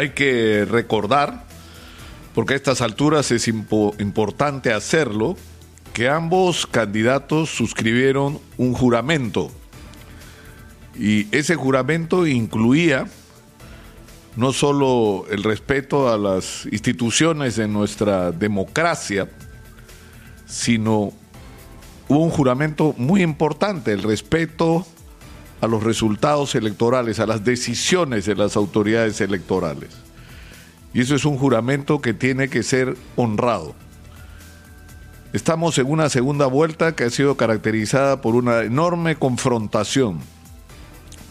[0.00, 1.44] Hay que recordar,
[2.34, 5.36] porque a estas alturas es importante hacerlo,
[5.92, 9.50] que ambos candidatos suscribieron un juramento.
[10.98, 13.08] Y ese juramento incluía
[14.36, 19.28] no solo el respeto a las instituciones de nuestra democracia,
[20.46, 21.12] sino
[22.08, 24.86] un juramento muy importante, el respeto
[25.60, 29.90] a los resultados electorales, a las decisiones de las autoridades electorales.
[30.92, 33.74] Y eso es un juramento que tiene que ser honrado.
[35.32, 40.18] Estamos en una segunda vuelta que ha sido caracterizada por una enorme confrontación,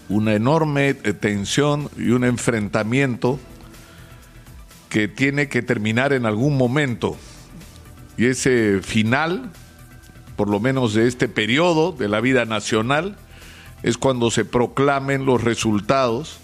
[0.08, 3.40] una enorme eh, tensión y un enfrentamiento
[4.88, 7.18] que tiene que terminar en algún momento.
[8.18, 9.52] Y ese final,
[10.38, 13.18] por lo menos de este periodo de la vida nacional,
[13.84, 16.40] es cuando se proclamen los resultados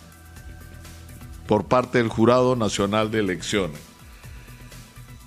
[1.47, 3.79] por parte del Jurado Nacional de Elecciones.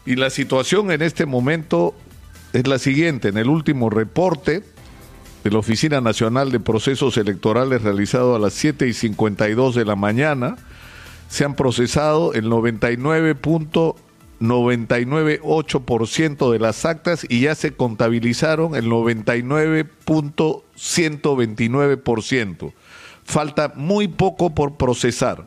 [0.07, 1.95] Y la situación en este momento
[2.53, 3.28] es la siguiente.
[3.28, 4.65] En el último reporte
[5.45, 9.97] de la Oficina Nacional de Procesos Electorales realizado a las 7 y 52 de la
[9.97, 10.56] mañana,
[11.28, 12.48] se han procesado el
[14.41, 20.62] 99.998% de las actas y ya se contabilizaron el 99.5%.
[20.78, 22.72] 129%.
[23.25, 25.44] Falta muy poco por procesar.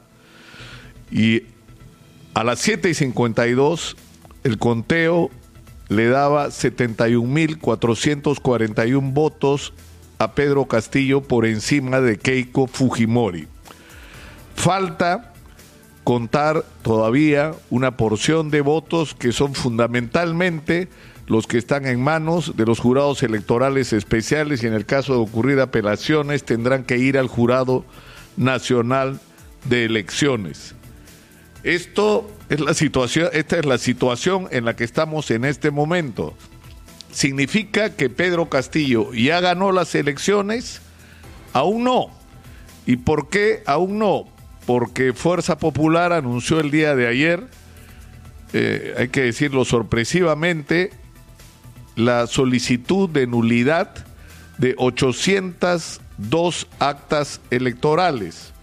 [1.09, 1.44] Y
[2.34, 3.95] a las 7 y 52
[4.44, 5.31] el conteo
[5.89, 9.73] le daba 71.441 votos
[10.19, 13.47] a Pedro Castillo por encima de Keiko Fujimori.
[14.56, 15.31] Falta
[16.03, 20.89] contar todavía una porción de votos que son fundamentalmente
[21.27, 25.19] los que están en manos de los jurados electorales especiales y en el caso de
[25.19, 27.85] ocurrir apelaciones tendrán que ir al jurado
[28.35, 29.19] nacional
[29.66, 30.75] de elecciones.
[31.63, 36.33] Esto es la situación, esta es la situación en la que estamos en este momento.
[37.11, 40.81] ¿Significa que Pedro Castillo ya ganó las elecciones?
[41.53, 42.07] Aún no.
[42.85, 44.25] ¿Y por qué aún no?
[44.66, 47.47] Porque Fuerza Popular anunció el día de ayer,
[48.53, 50.91] eh, hay que decirlo sorpresivamente,
[51.95, 54.05] la solicitud de nulidad
[54.57, 58.53] de 802 actas electorales,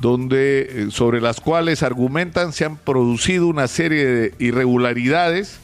[0.00, 5.60] donde eh, sobre las cuales argumentan se han producido una serie de irregularidades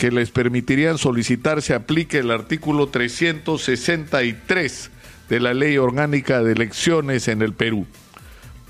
[0.00, 4.90] que les permitirían solicitar se aplique el artículo 363
[5.28, 7.86] de la Ley Orgánica de Elecciones en el Perú,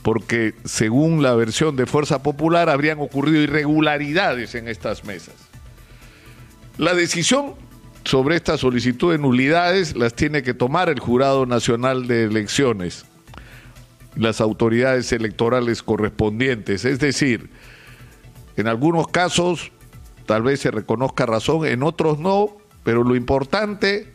[0.03, 5.35] porque según la versión de Fuerza Popular habrían ocurrido irregularidades en estas mesas.
[6.79, 7.55] La decisión
[8.05, 13.05] sobre esta solicitud de nulidades las tiene que tomar el Jurado Nacional de Elecciones,
[14.17, 16.85] las autoridades electorales correspondientes.
[16.85, 17.51] Es decir,
[18.57, 19.73] en algunos casos
[20.25, 24.13] tal vez se reconozca razón, en otros no, pero lo importante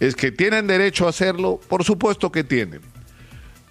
[0.00, 2.80] es que tienen derecho a hacerlo, por supuesto que tienen.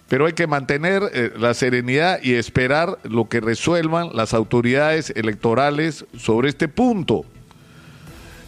[0.07, 6.05] Pero hay que mantener eh, la serenidad y esperar lo que resuelvan las autoridades electorales
[6.17, 7.25] sobre este punto.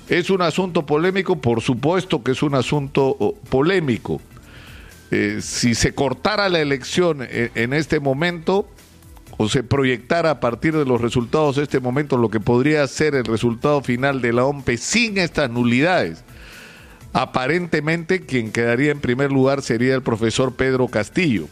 [0.08, 1.40] ¿Es un asunto polémico?
[1.40, 4.20] Por supuesto que es un asunto oh, polémico.
[5.12, 8.68] Eh, si se cortara la elección eh, en, este momento
[9.38, 13.16] o se proyectara a partir de los resultados de este momento lo que podría ser
[13.16, 16.24] el resultado final de la OMPE sin estas nulidades,
[17.14, 21.48] aparentemente quien quedaría en primer lugar sería el profesor Pedro Castillo.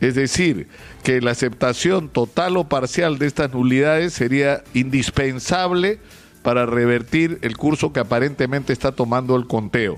[0.00, 0.68] Es decir,
[1.02, 5.98] que la aceptación total o parcial de estas nulidades sería indispensable
[6.42, 9.96] para revertir el curso que aparentemente está tomando el conteo.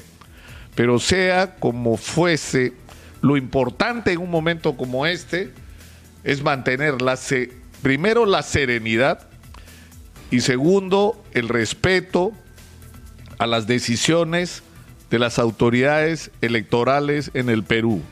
[0.75, 2.73] Pero sea como fuese,
[3.21, 5.51] lo importante en un momento como este
[6.23, 7.19] es mantener la
[7.83, 9.27] primero la serenidad
[10.31, 12.33] y segundo el respeto
[13.39, 14.63] a las decisiones
[15.11, 18.03] de las autoridades electorales en el Perú,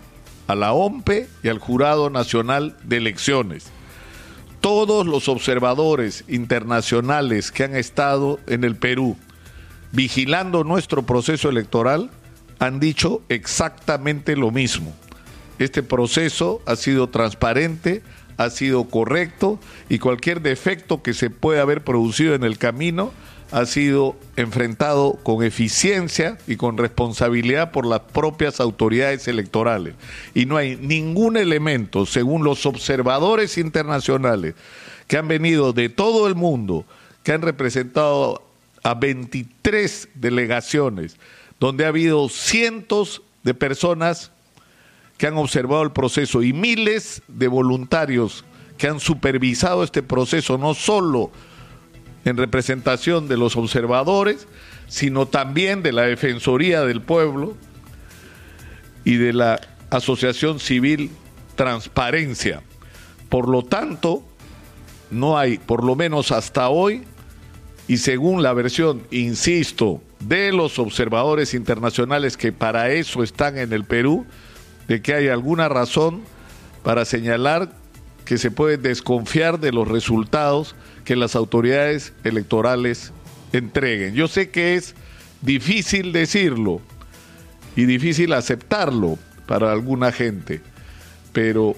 [0.46, 3.70] a la OMPE y al Jurado Nacional de Elecciones
[4.66, 9.16] todos los observadores internacionales que han estado en el Perú
[9.92, 12.10] vigilando nuestro proceso electoral
[12.58, 14.92] han dicho exactamente lo mismo.
[15.58, 18.02] Este proceso ha sido transparente,
[18.36, 19.58] ha sido correcto
[19.88, 23.12] y cualquier defecto que se pueda haber producido en el camino
[23.52, 29.94] ha sido enfrentado con eficiencia y con responsabilidad por las propias autoridades electorales.
[30.34, 34.54] Y no hay ningún elemento, según los observadores internacionales
[35.06, 36.84] que han venido de todo el mundo,
[37.22, 38.42] que han representado
[38.82, 41.16] a 23 delegaciones,
[41.60, 44.32] donde ha habido cientos de personas
[45.18, 48.44] que han observado el proceso y miles de voluntarios
[48.76, 51.30] que han supervisado este proceso, no solo
[52.26, 54.48] en representación de los observadores,
[54.88, 57.56] sino también de la Defensoría del Pueblo
[59.04, 61.10] y de la Asociación Civil
[61.54, 62.62] Transparencia.
[63.28, 64.24] Por lo tanto,
[65.10, 67.04] no hay, por lo menos hasta hoy,
[67.86, 73.84] y según la versión, insisto, de los observadores internacionales que para eso están en el
[73.84, 74.26] Perú,
[74.88, 76.22] de que hay alguna razón
[76.82, 77.72] para señalar
[78.26, 80.74] que se puede desconfiar de los resultados
[81.04, 83.12] que las autoridades electorales
[83.52, 84.14] entreguen.
[84.14, 84.94] Yo sé que es
[85.40, 86.82] difícil decirlo
[87.76, 90.60] y difícil aceptarlo para alguna gente,
[91.32, 91.76] pero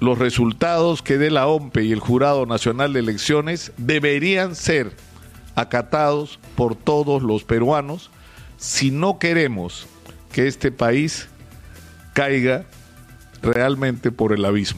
[0.00, 4.92] los resultados que dé la OMPE y el Jurado Nacional de Elecciones deberían ser
[5.54, 8.10] acatados por todos los peruanos
[8.58, 9.86] si no queremos
[10.32, 11.28] que este país
[12.14, 12.64] caiga
[13.42, 14.74] realmente por el abismo.